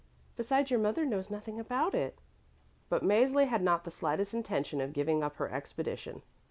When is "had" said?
3.47-3.61